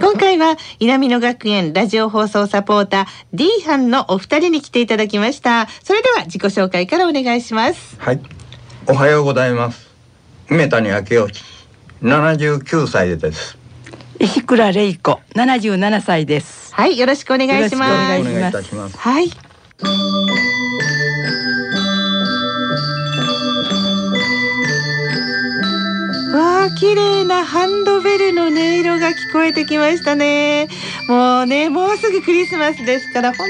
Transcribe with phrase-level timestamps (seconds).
[0.00, 5.66] 今回は南野学園ラジオ放送サポーター D 班のお二人に来ていただきました。
[5.82, 7.96] それでは自己紹介からお願いします。
[7.98, 8.20] はい。
[8.86, 9.88] おはようございます。
[10.48, 11.44] 梅谷明義
[12.02, 13.58] 79歳です。
[14.20, 16.72] 石倉玲子77歳です。
[16.74, 18.20] はいよろしくお願いします。
[18.20, 18.96] お願いいたします。
[18.96, 19.30] はい
[26.68, 30.68] あ綺麗なハンドベルの音色が聞こえてきましたね。
[31.08, 33.46] もうねもうすぐクリスマスですから本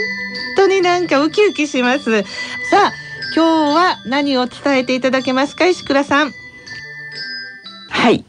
[0.57, 2.23] 当になんかウキウキします。
[2.23, 2.27] さ
[2.87, 2.93] あ
[3.35, 6.33] 今日は何を伝えていただけますか石倉さん。
[7.91, 8.25] はい。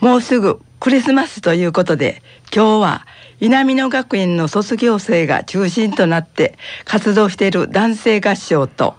[0.00, 2.22] もうすぐクリスマスということで
[2.54, 3.06] 今日は
[3.40, 8.96] 南野学園の卒業生が中心となって活動している男性合唱と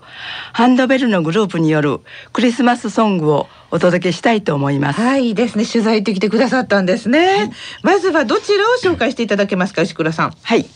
[0.52, 2.00] ハンドベルのグループによる
[2.32, 5.00] クリスマスソングをお届けしたいと思います。
[5.00, 7.50] はいいいですね取材行ってきてくださったんですね、
[7.82, 10.66] まずはどちらを紹介していただけますか石倉さんはい、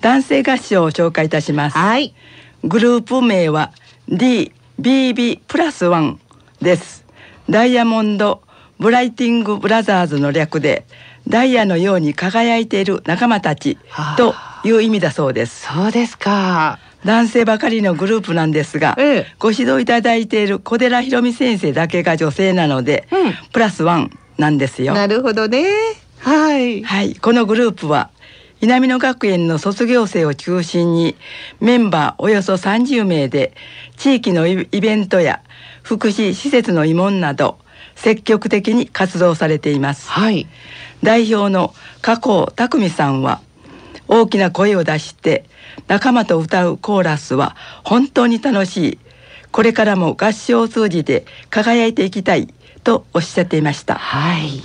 [0.00, 1.76] 男性合唱を紹介いたします。
[1.76, 2.14] はい
[2.64, 3.72] グループ名は
[4.08, 6.20] DBB プラスワン
[6.62, 7.04] です。
[7.50, 8.42] ダイヤモンド
[8.78, 10.86] ブライティングブラザーズの略で
[11.26, 13.76] ダイヤのように輝いている仲間たち
[14.16, 14.34] と
[14.64, 15.66] いう意味だそうです。
[15.66, 19.26] そうですか男性ばかりのグループなんですが、ええ。
[19.38, 23.34] ご指導いただいている小寺ひろみ先生だけが女性なので、うん。
[23.52, 24.92] プラスワンなんですよ。
[24.92, 25.64] なるほどね。
[26.18, 26.82] はい。
[26.82, 28.10] はい、このグループは
[28.60, 31.14] 南野学園の卒業生を中心に
[31.60, 33.54] メンバーおよそ30名で
[33.96, 35.42] 地域のイイベントや
[35.82, 37.58] 福祉施設の慰問など
[37.94, 40.10] 積極的に活動されています。
[40.10, 40.48] はい。
[41.02, 43.40] 代表の加藤匠さんは
[44.08, 45.44] 大きな声を出して
[45.88, 48.98] 仲間と歌うコーラスは本当に楽しい
[49.50, 52.52] これからも合唱を通じて輝いていきたい
[52.84, 53.94] とおっしゃっていました。
[53.94, 54.62] はい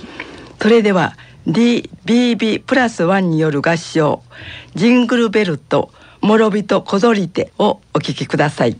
[0.60, 1.16] それでは
[1.48, 4.22] DBB プラスワンによる合唱
[4.76, 8.76] 「ジングルベルと諸人こぞりて」をお聴きください。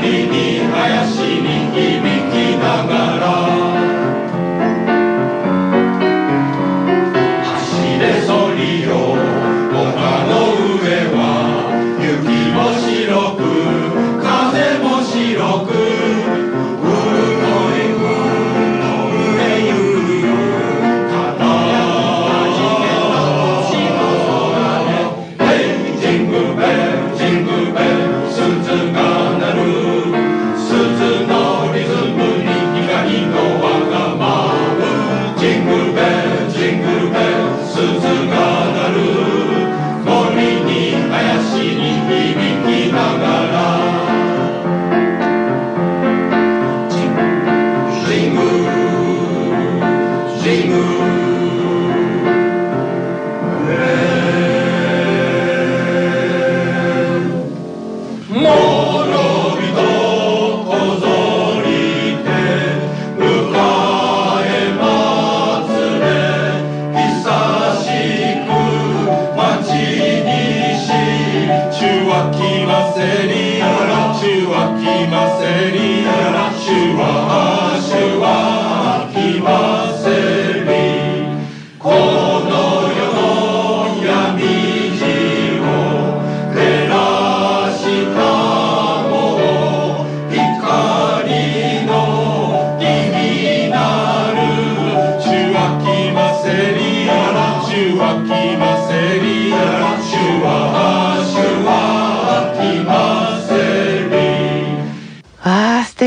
[0.00, 0.57] glory be.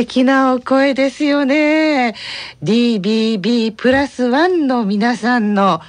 [0.02, 2.16] 敵なお声ですよね。
[2.64, 5.80] DBB プラスワンの皆さんの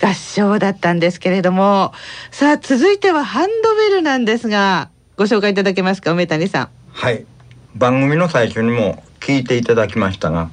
[0.00, 1.92] 合唱だったんですけれども。
[2.30, 6.68] さあ続いてはハンドベルなんですがご紹介いただけますか梅谷さん。
[6.92, 7.26] はい。
[7.74, 10.48] 番組の最初にも聞いていただきましたが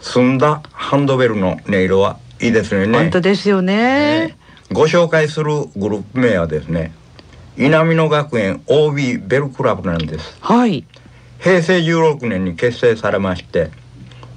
[0.00, 2.98] 澄んだハンドベルの音色はいいですよね。
[2.98, 4.28] 本当ですよね。
[4.28, 4.36] ね。
[4.72, 6.94] ご紹介するグループ名はですね
[7.58, 10.38] 稲美野学園 OB ベルクラブなんです。
[10.40, 10.86] はい
[11.44, 13.70] 平成16年に結成されまして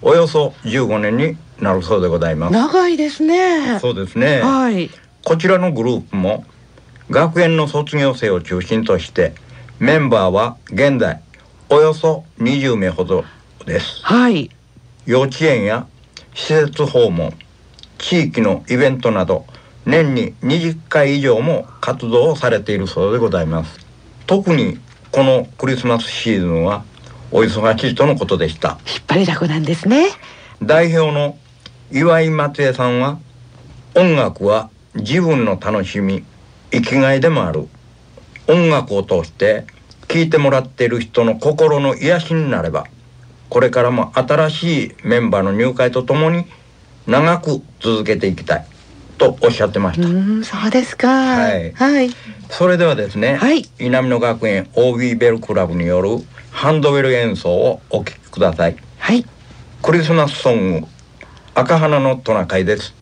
[0.01, 2.51] およそ15年になるそうでございます。
[2.51, 3.79] 長いですね。
[3.79, 4.41] そうですね。
[4.41, 4.91] はい。
[5.23, 6.43] こちらのグループも
[7.09, 9.33] 学園の卒業生を中心として
[9.79, 11.21] メンバーは現在
[11.69, 13.23] およそ20名ほど
[13.65, 14.01] です。
[14.03, 14.51] はい。
[15.05, 15.87] 幼稚園や
[16.35, 17.33] 施設訪問
[17.99, 19.45] 地域のイベントなど
[19.85, 23.79] 年に20回以上も活動をされているそうでございます。
[24.25, 24.77] 特に
[25.13, 26.83] このクリスマスシーズンは
[27.31, 28.77] お忙しいとのことでした。
[28.87, 30.07] 引っ張りだこなんですね。
[30.61, 31.37] 代表の
[31.91, 33.19] 岩井松江さんは
[33.95, 36.23] 音楽は自分の楽しみ
[36.71, 37.67] 生きがいでもある。
[38.47, 39.65] 音楽を通して
[40.07, 42.85] 聴いてもらっている人の心の癒しになれば
[43.49, 46.45] これからも新しいメンバーの入会とともに
[47.07, 48.65] 長く続けていきたい。
[49.17, 51.07] とおっしゃってましうた、んそうですか。
[51.07, 51.73] はい。
[51.73, 52.09] はい。
[52.49, 53.63] それではですね、はい。
[53.79, 56.09] 稲美野学園 OB ベルクラブによる
[56.57, 58.75] ハンドベル演奏をお聴きください。
[58.97, 59.23] はい。
[59.83, 60.87] クリスマスソング
[61.53, 62.95] 赤花のトナカイです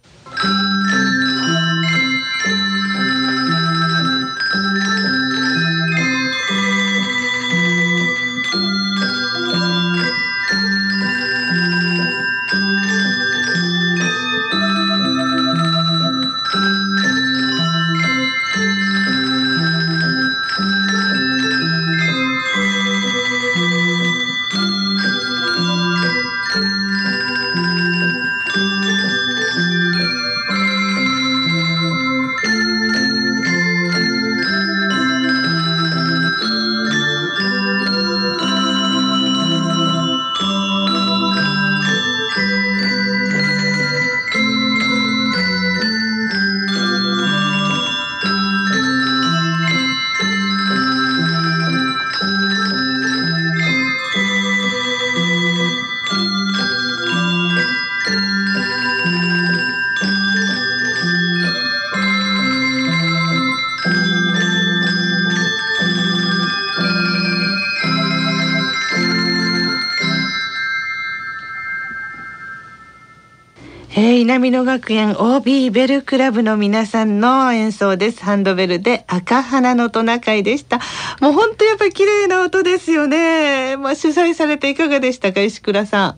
[74.35, 78.21] えー、稲美野学園 OB ベルクラブの皆さんの演奏です。
[78.21, 80.80] ハンドベルで赤花のトナカイでした。
[81.21, 83.77] もう本当やっぱり綺麗な音ですよね。
[83.77, 86.18] まあ主催されていかがでしたか石倉さん。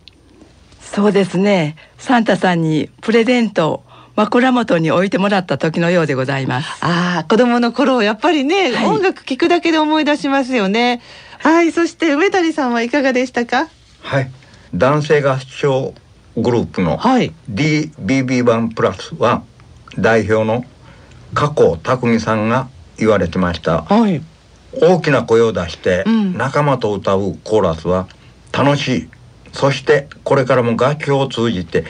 [0.81, 3.83] そうですねサンタさんにプレゼントを
[4.15, 11.01] 枕元に置いてもらった時のようでございますああ子供の頃やっぱりね、はい音楽聴くだけで思い出しますよね。
[11.39, 13.67] はいそして梅谷さんはいかがでしたか？
[14.01, 14.31] はい
[14.73, 15.93] 男性合唱
[16.37, 19.43] グループのはい DBB1 プラスは
[19.97, 20.63] 代表の
[21.33, 24.21] 加藤匠さんが言われてましたはい。
[24.79, 28.07] 大きな声を出してうん仲間と歌うコーラスは
[28.51, 29.09] 楽しい
[29.51, 31.85] そしてこれからも楽器を通じて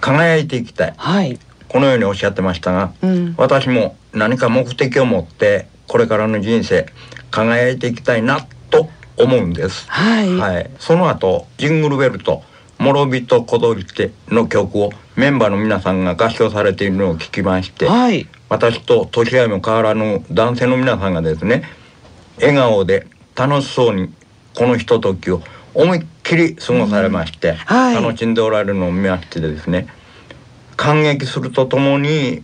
[0.00, 1.38] 輝いていきたいはい。
[1.68, 3.34] このようにおっしゃってましたがうん。
[3.38, 6.86] 私も何か目的を持ってこれからの人生
[7.30, 9.90] 輝いていきたいなと思うんです。
[9.90, 10.36] はい。
[10.36, 12.42] はい、その後ジングルベルと
[12.78, 18.26] 「諸人こどりて」の曲をメンバーの皆さんが合唱されているのを聞きましてはい。
[18.48, 21.64] 私と年合いも変わらぬ男性の皆さんがですね
[22.40, 24.12] 笑顔で楽しそうに
[24.54, 25.42] このひとときを
[25.74, 29.88] 思いっきり過ごされまして、はい楽しんでおられるのを見ましてですね
[30.76, 32.42] 感激するとともに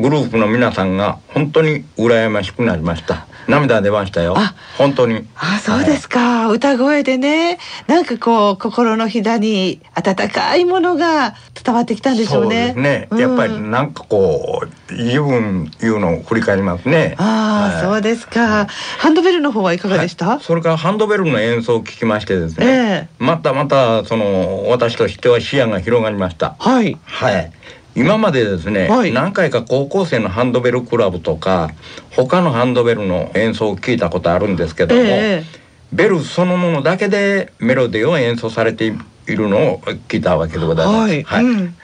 [0.00, 3.26] グループの皆さんが本当に羨ましくなりました。
[3.48, 4.34] 涙出ましたよ。
[4.36, 5.26] あ本当に。
[5.34, 7.58] あそうですか、歌声でね。
[7.86, 12.74] なんかこう心のひだに温かいものが伝わってきたんでしょうね。
[12.74, 13.18] そうですね、うん。
[13.18, 17.14] やっぱりなんかこう自分いうのを振り返りますね。
[17.16, 17.82] ああ、はい。
[17.82, 18.66] そうですか。
[18.98, 20.28] ハンドベルの方はいかがでした？
[20.28, 20.40] はい。
[20.42, 23.08] それからハンドベルの演奏を聞きましてですね、ええ。
[23.18, 26.54] またまたその私としては視野が広がりました。
[26.58, 26.98] はい。
[27.04, 27.52] はい
[27.98, 31.70] 今までですね、はい何回か高校生のハンドベルクラブとか
[32.10, 35.58] 他のハンドベルの演奏を聞いたことあるんですけども、ええ
[35.92, 38.92] ベルそのものだけでメロディーを演奏されてい
[39.26, 41.44] るのを聞いたわけでございます、はい。
[41.44, 41.76] うん。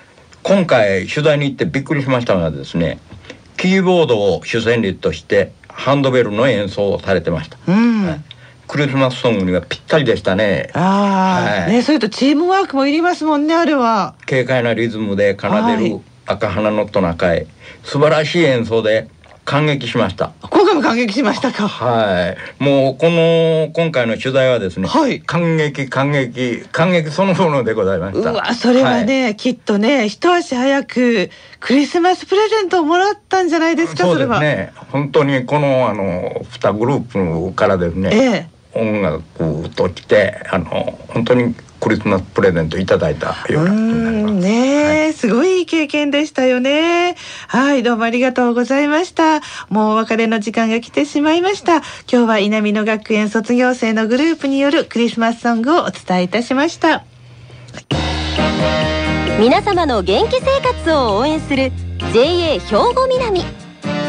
[0.42, 2.98] 今回取材に行ってびっくりしましたがですね
[3.56, 8.06] キーボードを主旋律としてハンドベルの演奏をされてました、うん。
[8.06, 8.20] はい
[8.66, 10.70] クリスマスソングにはぴったりでしたね。
[10.74, 11.72] ああ、はい。
[11.72, 14.14] ねそれとチームワークもいりますもんねあれは。
[14.26, 15.90] 軽快なリズムで奏ではい。
[15.90, 17.46] る赤花のトナカイ。
[17.82, 19.08] 素晴らしい演奏で
[19.44, 20.32] 感激しました。
[20.40, 21.68] 今回も感激しましたか。
[21.68, 22.62] はい。
[22.62, 25.20] もうこの今回の取材はですね、はい。
[25.20, 28.30] 感激感激感激そのものでございました。
[28.30, 31.30] うわそれはね、きっとね一足早く
[31.60, 34.72] クリスマスプレゼントをもらったんじゃないですかそれはですね。
[34.90, 44.34] 本当にこのあの2グループからですね、ええ音楽としてあの本当にクリスマスプレゼントいただいたようなことになりうーんます。
[44.48, 47.14] ねえ、すごいいい経験でしたよね。
[47.46, 49.40] はい、どうもありがとうございました。
[49.68, 51.76] もうお別れの時間が来てしまいました。
[51.76, 57.04] 今日は稲美野学園卒業生のグループによるクリスマスソングをお伝えいたしました。
[59.38, 61.70] 皆様の元気生活を応援する
[62.14, 62.60] JA 兵
[62.94, 63.42] 庫南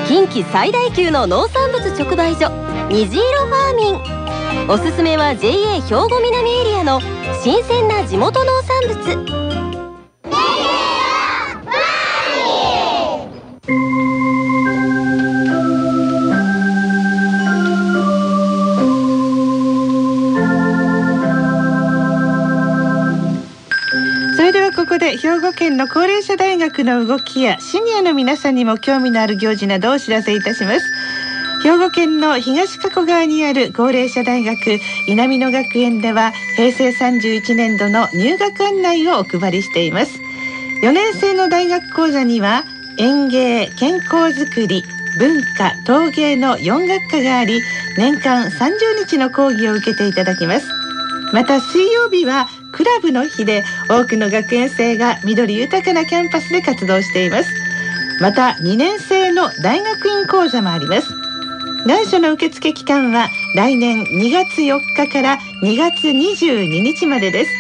[0.08, 2.52] 近畿最大級の農産物直売所
[2.90, 4.25] 虹色ファーミン
[4.68, 7.00] おすすめは JA 兵庫南エリアの
[7.44, 9.36] 新鮮な地元農産物
[24.36, 30.86] それではここで兵庫県の高齢者大学の動きやシニアの皆さんにも興味のある行事などをお知らせいたします。
[31.96, 40.20] 県の東加古川にある高齢者大学稲美野学園では平成31年度の入学案内をお配りしています。
[40.84, 42.66] 4年生の大学講座には
[43.00, 44.84] 園芸、健康づくり、
[45.18, 47.62] 文化、陶芸の4学科があり
[47.98, 50.68] 年間30日の講義を受けていただきます。
[51.32, 57.50] また水曜日はクラブの日で多くの学園生が緑豊かなキャンパスで活動しています
[58.22, 61.25] また2年生の大学院講座もあります
[61.86, 67.52] 願書の受付期間は来年2月4日から2月22日までです。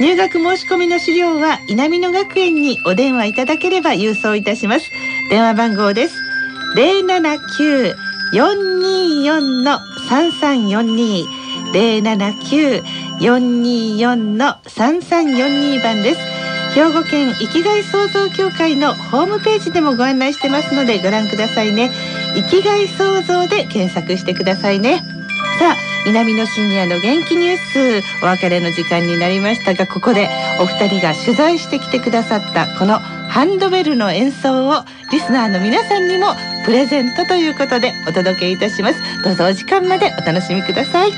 [0.00, 4.88] 入学申し込みの資料は稲美野学園にお電話いただければ郵送いたします。
[5.30, 6.14] 電話番号です。
[6.76, 16.41] 079-424の3342 079-424の3342番です。
[16.74, 21.90] 兵庫県生きがい創造協会のホームページでもご案内してますのでご覧くださいね。
[22.34, 25.02] 生きがい創造で検索してくださいね。
[25.58, 25.76] さあ
[26.06, 30.28] 南のシニアの元気ニュースお別れの時間になりましたがここで
[30.60, 39.00] お二人が取材してきてくださったこのハンドベルの演奏をリスナーの皆さんにもプレゼントということでお届けいたします。
[39.22, 41.12] どうぞお時間までお楽しみください。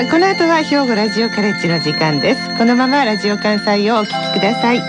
[0.00, 2.56] さあこの後は兵庫ラジオカレッジの時間です。
[2.56, 4.80] このままラジオ関西をお聞きください。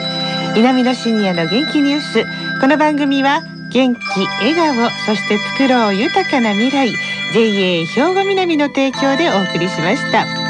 [0.56, 2.24] 南のシニアの元気ニュース。
[2.62, 4.00] この番組は元気
[4.40, 6.94] 笑顔そして作ろう豊かな未来。
[7.34, 10.41] JA 兵庫南の提供でお送りしました。